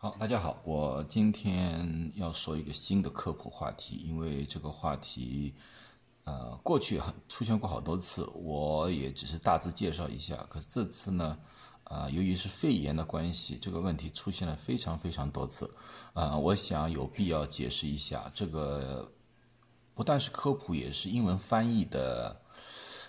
[0.00, 5.52] 好，大家好，我今天要说一个新的科普话题，因为这个话题，
[6.22, 10.36] 呃，过去很出现过好多次，我也只是大致介绍一下。
[10.48, 11.36] 可是这次呢，
[11.82, 15.68] 啊，由于是肺炎的关系，这个问题出现了非常非常多次，
[16.12, 18.30] 啊，我想有必要解释一下。
[18.32, 19.10] 这个
[19.96, 22.40] 不但是科普，也是英文翻译的，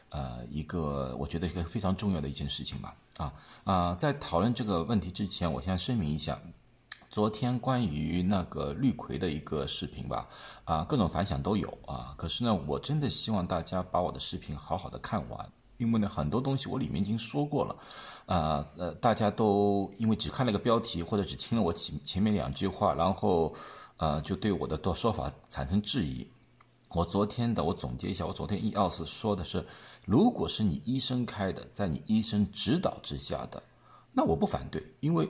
[0.09, 2.95] 呃，一个我觉得一个非常重要的一件事情吧。
[3.17, 3.33] 啊
[3.63, 6.41] 啊，在讨论这个问题之前，我先声明一下。
[7.09, 10.29] 昨天关于那个绿葵的一个视频吧，
[10.63, 12.13] 啊，各种反响都有啊。
[12.15, 17.75] 可是呢，我真的希望大家把我的视频好好的看完，因为呢，很多东西我里面已经说过了，
[18.27, 23.55] 啊呃，大家都因为只看了个标题或者只听了我前前面两句话，然后
[23.97, 26.27] 呃，就对我的多说法产生质疑。
[26.89, 29.65] 我昨天的我总结一下，我昨天一二四说的是，
[30.05, 33.63] 如果是你医生开的，在你医生指导之下的，
[34.13, 35.27] 那我不反对，因为。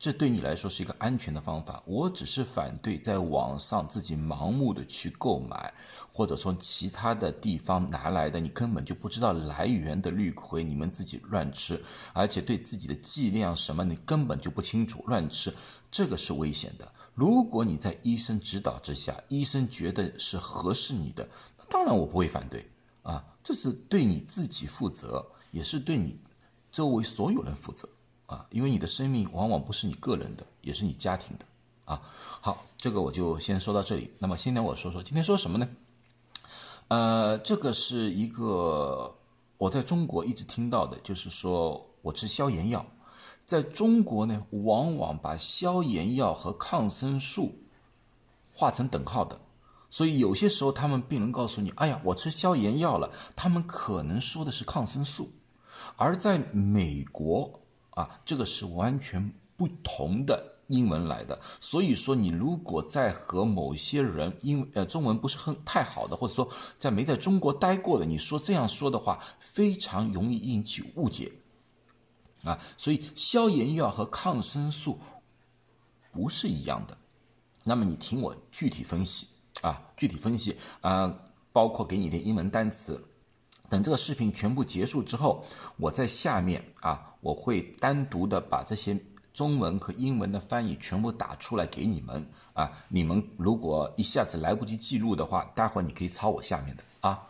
[0.00, 5.74] 这对你来说是一个安全的方法，我只是反对在网上自己盲目的去购买，
[6.12, 11.82] 或者从其他的地方拿来的，你根本就不知道来源的绿葵，你们自己乱吃，
[12.12, 15.52] 而且对自己的剂量什么你根本就不清楚，乱吃，
[15.90, 16.88] 这个是危险的。
[17.16, 22.64] 如果你在医生指导之下，医生觉得是合适你的，那当然我不会反对
[23.02, 26.16] 啊，这是对你自己负责，也是对你
[26.70, 27.88] 周围所有人负责。
[28.28, 31.46] 啊，因为你的生命往往不是你个人的，也是你家庭的，
[31.86, 31.98] 啊，
[32.42, 34.12] 好，这个我就先说到这里。
[34.18, 35.66] 那么，现在我说说今天说什么呢？
[36.88, 39.16] 呃，这个是一个
[39.56, 42.84] 我在中国一直听到的，就是说我吃消炎药，
[43.46, 47.54] 在中国呢，往往把消炎药和抗生素
[48.52, 49.40] 画成等号的，
[49.88, 55.30] 所以有些时候他们病人告诉你，哎呀，我吃消炎药了，他们可能说的是抗生素，
[55.96, 57.58] 而在美国。
[57.98, 71.32] 啊，这个是完全不同的英文来的，所以说你如果在和某些人英呃中文不是很太好的，或者说在没在中国待过的，你说这样说的话，非常容易引起误解。
[72.44, 75.00] 啊，所以消炎药和抗生素
[76.12, 76.96] 不是一样的。
[77.64, 79.26] 那么你听我具体分析
[79.62, 81.12] 啊，具体分析啊，
[81.52, 83.04] 包括给你的英文单词。
[83.68, 85.44] 等这个视频全部结束之后，
[85.76, 88.98] 我在下面啊，我会单独的把这些
[89.34, 92.72] 中文和英文的翻译全部打出来给你们啊。
[92.88, 97.22] 你们如果一下子来不及记录的话，待会儿你可以抄我下面的啊。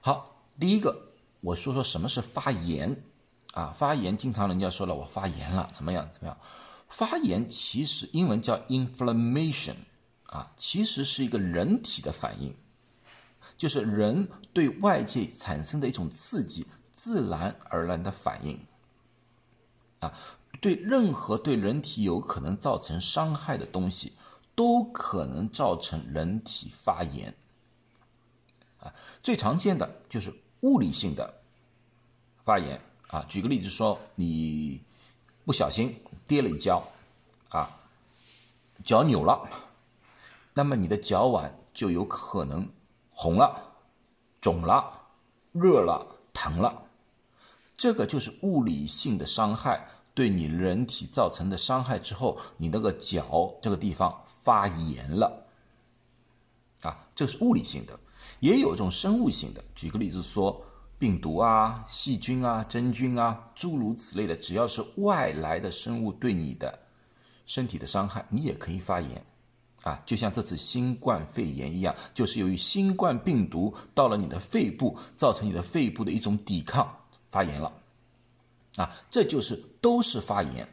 [0.00, 0.96] 好，第一个
[1.40, 2.94] 我说说什么是发炎
[3.52, 3.74] 啊？
[3.76, 6.36] 发炎经常人家说了我发炎了，怎么样怎么样？
[6.88, 9.74] 发炎其实英文叫 inflammation
[10.26, 12.54] 啊，其实是一个人体的反应。
[13.56, 18.58] 就是人对外界产生的一种刺激，自然而然的反应，
[20.00, 20.12] 啊，
[20.60, 24.12] 对任何对人体有可能造成伤害的东西，
[24.54, 27.34] 都可能造成人体发炎，
[28.78, 31.42] 啊，最常见的就是物理性的
[32.42, 34.82] 发炎，啊，举个例子说，你
[35.44, 36.82] 不小心跌了一跤，
[37.48, 37.70] 啊，
[38.84, 39.48] 脚扭了，
[40.52, 42.68] 那么你的脚腕就有可能。
[43.24, 43.58] 红了，
[44.38, 44.84] 肿了，
[45.52, 46.82] 热了，疼了，
[47.74, 55.46] 这个就是物理性的伤害对你人体造成的伤害之后，你那个脚这个地方发炎了，
[56.82, 57.98] 啊，这是物理性的，
[58.40, 59.64] 也有一种生物性的。
[59.74, 60.62] 举个例子说，
[60.98, 66.78] 病毒啊、细菌啊、真菌啊，诸如此类的，只要是外来的生物对你的
[67.46, 69.24] 身体的伤害，你也可以发炎。
[69.84, 76.90] 啊，就像这次新冠肺炎一样，就是由于新冠病毒到了你的肺部，造成你的肺部的一种抵抗
[77.30, 77.70] 发炎了。
[78.76, 80.66] 啊，这就是都是发炎，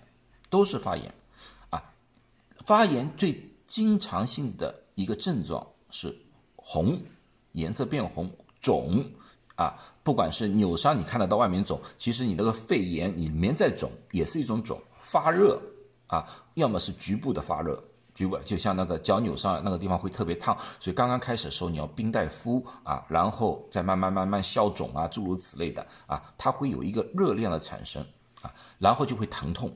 [0.50, 1.14] 都是发炎。
[1.70, 1.84] 啊，
[2.64, 6.18] 发炎最经常性的一个症状是
[6.56, 6.98] 红，
[7.52, 9.06] 颜色变红，肿。
[9.56, 14.82] 啊，不管是扭伤，你看得到外面肿，其实你那个肺炎里面在肿，也是一种肿。
[15.02, 15.62] 发热，
[16.08, 17.84] 啊，要么是局部的发热。
[18.14, 28.06] 局部就像那个脚扭伤，那个地方会特别烫，所以刚刚开始的时候你要冰袋敷啊，然后再慢慢慢慢消肿啊，诸如此类的啊，它会有一个热量的产生
[28.42, 29.74] 啊，然后就会疼痛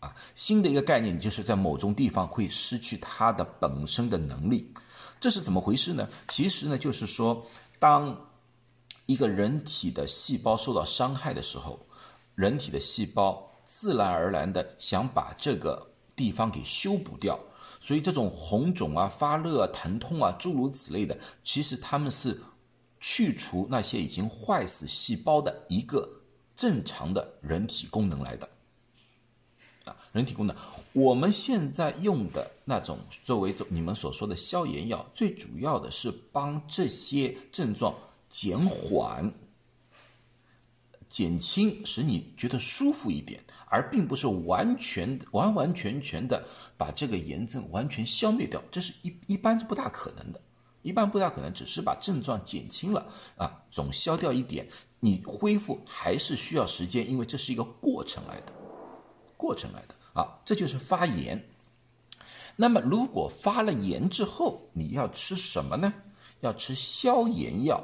[0.00, 0.14] 啊。
[0.34, 4.70] 新的一个概念就是在某种地方会失去它的本身的能力，
[5.18, 6.06] 这是怎么回事呢？
[6.28, 7.46] 其实呢，就是说
[7.78, 8.14] 当
[9.06, 11.80] 一个人体的细胞受到伤害的时候，
[12.34, 15.90] 人体的细胞自然而然的想把这个。
[16.16, 17.38] 地方给修补掉，
[17.78, 22.40] 所以这种红肿啊、发热啊、疼痛啊，诸如此类的，其实他们是
[22.98, 26.08] 去除那些已经坏死细胞的一个
[26.56, 28.48] 正常的人体功能来的。
[29.84, 30.56] 啊，人体功能。
[30.94, 37.94] 我们现在用的那种作为你们所说的消炎药，最主要的是帮这些症状
[38.28, 39.30] 减缓、
[41.16, 46.44] 减轻，使你觉得舒服一点，而并不是完全完完全全的
[46.76, 50.38] 把这个炎症完全消灭掉，这是一一般是不大可能的。
[50.82, 54.68] 一般不大可能，只是把症状减轻了啊，总消掉一点，
[55.00, 58.52] 你恢复还是需要时间，因为这是一个过程来的，
[59.38, 61.42] 过程来的啊，这就是发炎。
[62.56, 65.94] 那么如果发了炎之后，你要吃什么呢？
[66.40, 67.82] 要吃消炎药，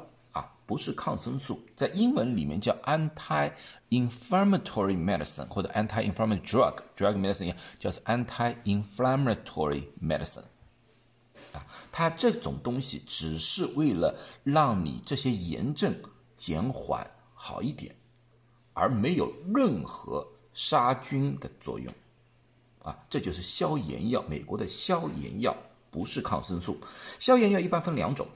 [0.65, 10.45] 不是抗生素，在英文里面叫 anti-inflammatory medicine 或者 anti-inflammatory drug，drug medicine 叫做 anti-inflammatory medicine。
[11.51, 15.93] 啊，它这种东西只是为了让你这些炎症
[16.35, 17.95] 减缓好一点，
[18.73, 21.93] 而没有任何杀菌的作用。
[22.81, 24.23] 啊，这就是消炎药。
[24.27, 25.55] 美国的消炎药
[25.91, 26.77] 不是抗生素。
[27.19, 28.27] 消炎药一般分两种，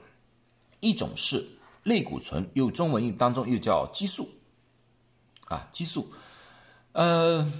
[0.80, 1.44] 一种是
[1.82, 4.28] 类固醇，又中文当中又叫激素。
[5.46, 6.12] 啊，激素，
[6.92, 7.50] 呃，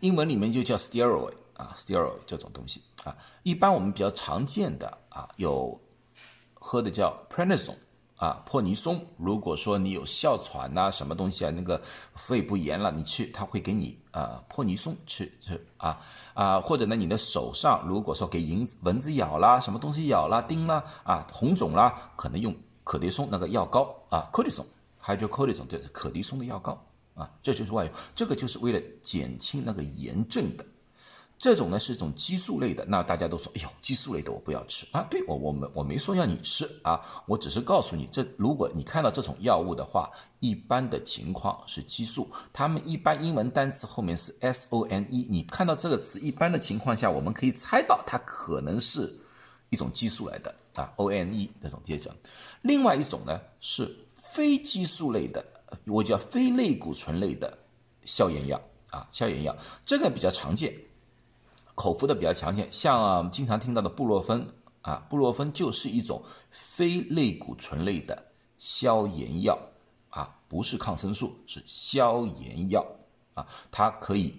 [0.00, 1.34] 英文里面就叫 steroid。
[1.54, 5.76] 啊，steroid 这种东西啊，一般我们比较常见的啊，有
[6.54, 7.74] 喝的叫 prednisone
[8.18, 9.00] 啊，破尼松。
[9.16, 11.80] 如果说你有哮喘呐，什么东西啊，那个
[12.14, 15.98] 肺部炎了，你去他会给你啊破尼松吃吃啊
[16.34, 22.54] 啊，或者呢，你的手上如果说给蚊子蚊子咬啦，什么东西咬啦、叮啦啊，红肿啦，可能用
[22.84, 26.84] 可的松那个药膏啊，cortisone，hydrocortisone 就是可的松的药膏
[27.14, 30.64] 啊，这就是外用，这个就是为了减轻那个炎症的。
[31.38, 35.06] 这种呢是一种激素类的，那大家都说，哎呦，激素类的我不要吃啊！
[35.08, 49.16] 对我，我们我没说要你吃啊，我只是告诉你，这如果你看到这种药物的话，一般的情况是激素，他们一般英文单词后面是 S O N E，你看到这个词，一般的情况下，我们可以猜到它可能是
[49.70, 52.12] 一种激素来的啊，O N E 这种接着，
[52.62, 55.44] 另外一种呢是非激素类的，
[55.86, 57.56] 我叫非类固醇类的
[58.04, 58.60] 消炎药
[58.90, 59.56] 啊，消炎药
[59.86, 60.74] 这个比较常见。
[61.78, 64.44] 口服的比较强健，像经常听到的布洛芬
[64.82, 66.20] 啊，布洛芬就是一种
[66.50, 68.20] 非类固醇类的
[68.58, 69.56] 消炎药
[70.10, 72.84] 啊，不是抗生素，是消炎药
[73.32, 74.34] 啊，它可以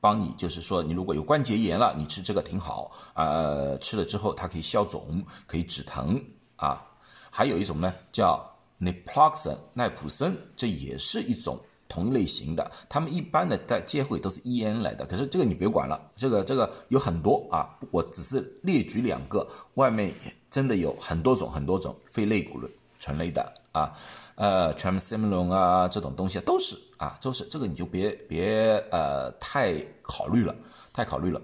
[0.00, 6.22] 帮你，就是说你如果有关节炎了，你吃这个挺好啊，吃了之后它可以消肿，可以止疼
[6.56, 6.86] 啊。
[7.30, 8.38] 还有一种呢叫
[8.78, 11.58] naproxen 奈普森，这也是一种。
[11.90, 20.14] 同一类型的，他们一般的在接会都是 E N 来的，可是这个你别管了，这个这个有很多啊，我只是列举两个，外面
[20.48, 22.60] 真的有很多种很多种非类固
[23.00, 23.92] 醇类的啊，
[24.36, 30.54] 呃 t r a m s i m o n 啊这种东西都是啊，都是这个你就别别呃太考虑了，
[30.92, 31.40] 太考虑了，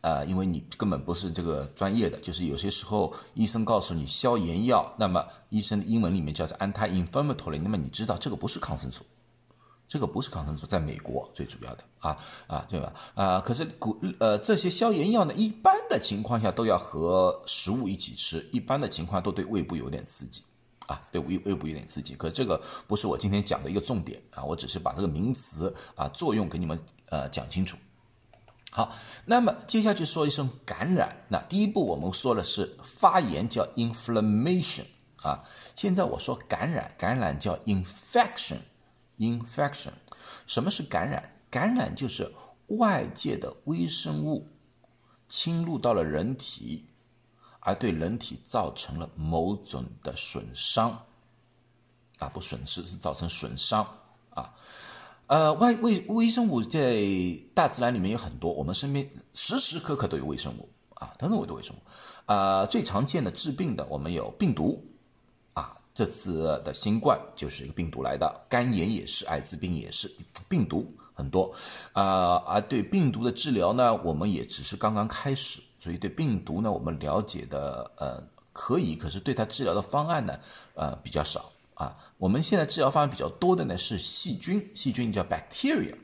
[0.00, 9.04] 呃，因为你根本不是这个专业的，就是有些时候医生告诉你消炎药，那么医生的英文里面叫做 anti-inflammatory，那么你知道这个不是抗生素。
[9.86, 12.16] 这个不是抗生素，在美国最主要的啊
[12.46, 13.40] 啊对吧啊？
[13.40, 20.42] 可是古呃这些消炎药呢，一般的情况下都要和食物一起吃，一般的情况都对胃部有点刺激
[20.86, 22.14] 啊，对胃胃部有点刺激。
[22.16, 26.78] 可这个不是我今天讲的一个重点啊，我只是把这个名词啊作用给你们
[27.10, 27.76] 呃讲清楚。
[28.70, 28.90] 好，
[29.24, 31.14] 那么接下去说一声感染。
[31.28, 34.86] 那第一步我们说的是发炎叫 inflammation
[35.22, 35.44] 啊，
[35.76, 38.56] 现在我说感染，感染叫 infection。
[39.18, 39.92] Infection，
[40.46, 41.30] 什么是感染？
[41.50, 42.30] 感染就是
[42.66, 44.48] 外界的微生物
[45.28, 46.84] 侵入到了人体，
[47.60, 50.90] 而对人体造成了某种的损伤。
[52.18, 53.86] 啊，不损失是造成损伤
[54.30, 54.52] 啊。
[55.26, 57.02] 呃，外微微生物在
[57.54, 61.78] 大自然里面有很多，我们身边时时刻刻都有微生物啊，等等，我的微生物。
[62.26, 64.84] 啊，最常见的治病的，我们有病毒。
[65.94, 70.10] 这次的新冠就是一个病毒来的，肝炎也是，艾滋病也是，
[70.48, 71.54] 病毒很多，
[71.92, 78.20] 啊，而对病毒的治疗呢，我们也只是刚刚开始，所以对病毒呢，我们了解的呃
[78.52, 80.36] 可以，可是对它治疗的方案呢，
[80.74, 81.96] 呃比较少啊。
[82.18, 85.94] 我们现在治疗方案比较多的呢是细菌，细菌叫 bacteria，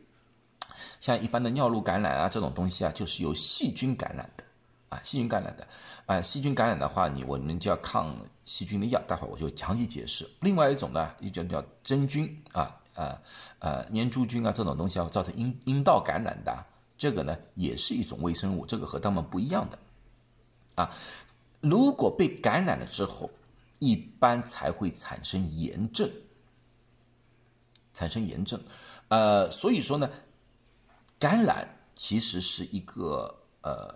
[1.00, 4.44] 像一般的尿路感染啊这种东西啊，就是由细菌感染的。
[4.90, 5.66] 啊，细菌感染的，
[6.04, 10.28] 啊，细菌感染的话，你我们就要抗细菌的药，待会儿我就详细解释。
[10.40, 13.16] 另外一种呢，一种叫真菌啊，呃
[13.60, 16.64] 呃，粘珠菌啊，这种东西要造成阴阴道感染的，
[16.98, 19.78] 这个呢也是一种微生物，这个和它们不一样的。
[20.74, 20.92] 啊，
[21.60, 23.30] 如果被感染了之后，
[23.78, 26.10] 一般才会产生炎症，
[27.94, 28.60] 产生炎症，
[29.06, 30.10] 呃，所以说呢，
[31.16, 33.32] 感染其实是一个
[33.62, 33.94] 呃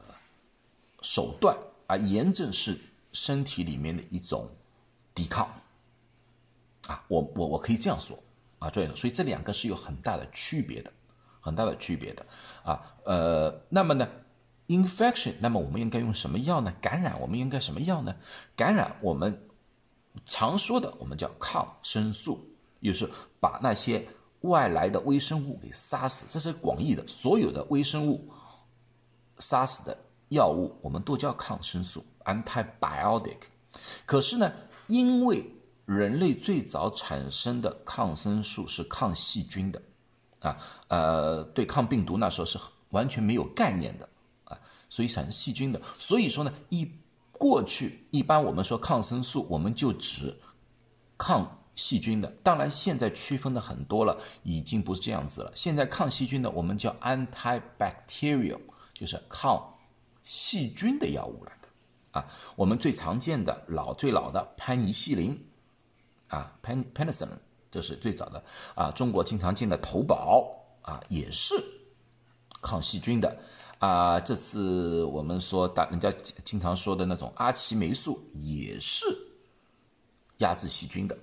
[1.05, 1.57] 手段
[1.87, 2.77] 啊，炎症是
[3.13, 4.51] 身体里面的一种
[5.15, 5.47] 抵抗
[6.89, 8.19] 啊，我我我可以这样说
[8.59, 10.91] 啊，对所以这两个是有很大的区别的，
[11.41, 12.27] 很大的区别的
[12.65, 14.09] 啊，呃，那么呢
[14.69, 16.75] ，infection，那么我们应该用什么药呢？
[16.81, 18.17] 感染我们应该什么药呢？
[18.57, 19.47] 感染我们
[20.27, 22.41] 常说的我们叫抗生素，
[22.83, 23.09] 就是
[23.39, 24.05] 把那些。
[24.45, 28.31] 外来的微生物给杀死，这是广义的，所有的微生物
[29.39, 29.97] 杀死的
[30.35, 33.39] 药物，我们都叫抗生素 （antibiotic）。
[34.07, 34.53] 可是呢，
[34.87, 35.45] 因为
[35.87, 39.83] 人类最早产生的抗生素是抗细菌的，
[40.41, 40.57] 啊，
[40.89, 42.59] 呃，对抗病毒那时候是
[42.91, 44.09] 完全没有概念的，
[44.45, 45.81] 啊，所以产生细菌的。
[45.99, 46.87] 所以说呢，一
[47.33, 50.39] 过去一般我们说抗生素，我们就指
[51.17, 51.61] 抗。
[51.77, 55.51] 细菌的，当然现在区分的很多了，已经不是这样子了。
[55.57, 58.61] 现在抗细菌的，我们叫 antibacterial，
[58.93, 59.61] 就是抗
[60.25, 61.69] 细菌的药物来的。
[62.19, 62.27] 啊，
[62.57, 65.39] 我们最常见的老最老的潘尼西林，
[66.29, 67.39] 啊，pen penicillin，
[67.71, 68.43] 这是最早的。
[68.75, 70.49] 啊，中国经常见的头孢，
[70.83, 71.55] 啊，也是
[72.63, 73.37] 抗细菌的。
[73.81, 76.11] 啊，这次我们说大人家
[76.45, 79.05] 经常说的那种阿奇霉素，也是
[80.39, 81.19] 压制细菌的。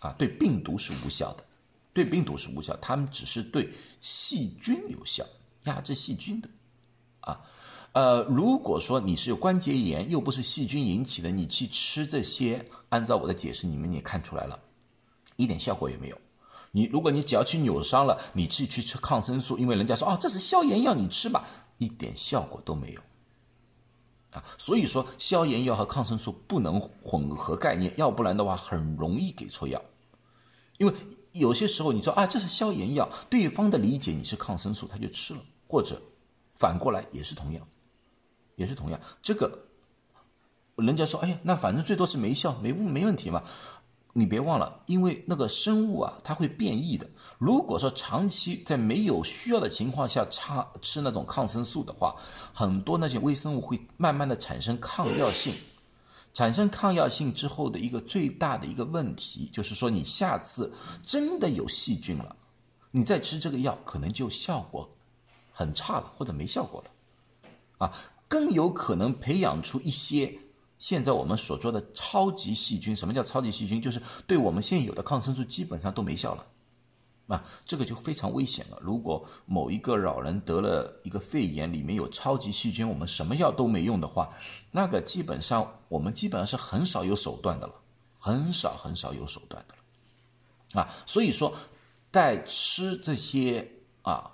[0.00, 1.44] 啊，对病毒是无效的，
[1.92, 5.24] 对病毒是无效，他们只是对细菌有效，
[5.64, 6.48] 压制细菌的。
[7.20, 7.40] 啊，
[7.94, 14.58] 呃，如果说你是有关节炎，又不是细菌引起的，你去吃这些，按照我的解释，你们也看出来了，
[15.36, 16.18] 一点效果也没有。
[16.72, 21.44] 你如果你只要去扭伤了，你去去吃抗生素，因为人家说哦这是消炎药，你吃吧，
[21.78, 23.00] 一点效果都没有。
[24.32, 29.80] 啊，所以说消炎药和抗生素不能混合概念，要不然的话很容易给错药。
[30.78, 30.92] 因为
[31.30, 36.02] 有些时候你说啊，这是消炎药，对方的理解你是抗生素，他就吃了，或者
[36.56, 37.64] 反过来也是同样，
[38.56, 39.00] 也是同样。
[39.22, 39.66] 这个
[40.76, 43.42] 人家说，哎呀，那反正最多是没效，没没问题嘛。
[44.16, 47.04] 你别忘了，因为那个生物啊，它会变异的。
[47.38, 52.14] 如果说长期在没有需要的情况下插吃那种抗生素的话，
[52.52, 55.52] 很多那些微生物会慢慢的产生抗药性。
[56.32, 60.72] 产生抗药性之后的一个最大的一个问题，就是说你下次
[61.04, 62.34] 真的有细菌了，
[62.90, 64.88] 你再吃这个药可能就效果
[65.52, 66.90] 很差了，或者没效果了，
[67.78, 67.92] 啊，
[68.34, 70.36] 更有可能培养出一些
[70.76, 72.96] 现在我们所说的超级细菌。
[72.96, 73.80] 什么叫超级细菌？
[73.80, 76.44] 就是对我们现有的抗生素基本上都没效了。
[77.28, 78.76] 啊，这个就非常危险了。
[78.82, 84.28] 如果某一个老人得了一个肺炎，里面有超级细菌，我们什么药都没用的话，
[84.72, 87.74] 那个基本上我们基本上是很少有手段的了，
[88.18, 90.82] 很少很少有手段的了。
[90.82, 91.54] 啊，所以说，
[92.10, 93.70] 在吃这些
[94.02, 94.28] 啊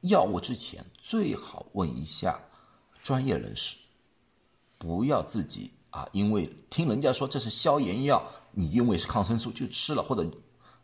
[0.00, 2.40] 药物之前，最好问一下
[3.04, 3.76] 专业人士，
[4.78, 8.20] 不要自己啊，因为听人家说这是消炎药，
[8.50, 10.28] 你因为是抗生素就吃了，或者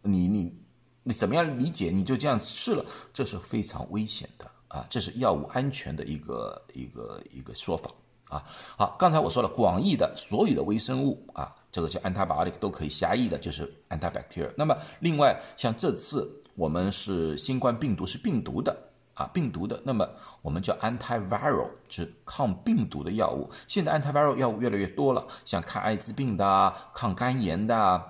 [0.03, 0.55] 你你。
[1.03, 1.91] 你怎么样理解？
[1.91, 4.87] 你就这样吃了，这是非常危险的啊！
[4.91, 7.91] 这是药物安全的一个一个一个说法
[8.29, 8.45] 啊。
[8.77, 14.53] 好，刚才我说了，广义的所有的微生物啊，这个叫 antibiotic 都可以，狭义的就是 antibacterial。
[14.59, 18.77] 那么另外，像这次我们是新冠病毒是病毒的
[19.21, 20.09] 啊，病毒的，那么
[20.41, 23.50] 我们叫 antiviral，是抗病毒的药物。
[23.69, 28.03] 现在 antiviral 药物越来越多了，像抗艾滋病的、抗肝炎的。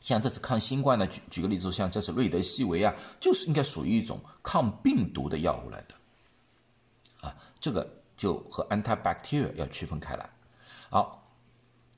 [0.00, 7.86] 像这次抗新冠的，举举个例子，像这次瑞德西韦啊，就是应该属于一种抗病毒的药物来的，啊，这个
[8.16, 10.30] 就和 antibacterial 要区分开来。
[10.88, 11.30] 好，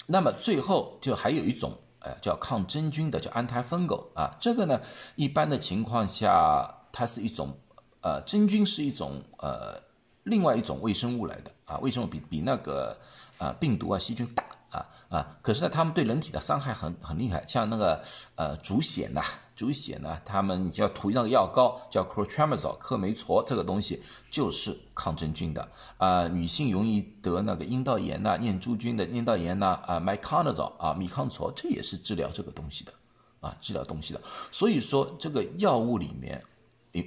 [0.07, 4.81] 那么最后就还有一种，呃，叫抗真菌的，叫 antifungal 啊，这个呢，
[5.15, 7.57] 一般的情况下，它是一种，
[8.03, 9.81] 呃，真菌是一种，呃，
[10.25, 12.97] 另外一种微生物来的啊，微生物比比那个，
[13.39, 14.45] 啊，病毒啊，细菌大。
[14.71, 18.01] 啊啊，可是呢，他们对人体的伤害很很厉害，像那个
[18.37, 19.21] 呃，足癣呐，
[19.57, 25.69] 足癣呢，他们就要涂那个药膏，叫 clotrimazole，克霉唑，这个东西就是抗真菌的。
[25.97, 32.93] 啊，女性容易得那个阴道炎呐，念珠菌的阴道炎呐，啊，miconazole 啊，米康唑，这也是治疗这个东西的，
[33.41, 34.21] 啊，治疗东西的。
[34.53, 36.41] 所以说，这个药物里面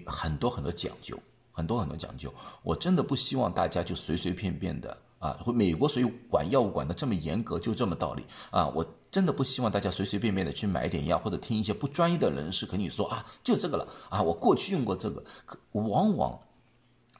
[0.05, 1.17] 很多很多讲究，
[1.51, 4.97] 很多很多讲究，我真的不希望大家就随随便便的。
[5.19, 8.67] 啊，美国所以管药物管的这么严格，就这么道理啊！
[8.75, 14.21] 我真的不希望大家随随便便的去买点药，或者听一些不专业的人士跟你说啊，就这个了啊！
[14.21, 15.23] 我过去用过这个，
[15.71, 16.37] 往往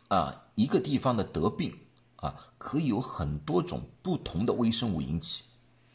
[0.09, 1.73] 啊，一个地方的得病
[2.17, 5.45] 啊，可以有很多种不同的微生物引起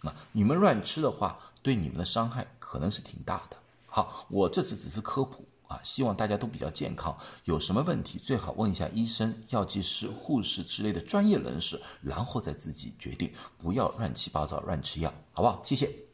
[0.00, 3.56] 啊，你们乱吃的话，对你们的伤害可能是挺大的。
[3.87, 7.16] 好，我这次只是科普啊，希望大家都比较健康。
[7.44, 15.62] 有什么问题最好问一下医生、药剂师、护士之类的专业人士，然后再自己决定，不要乱七八糟乱吃药，好不好？
[15.64, 16.07] 谢谢。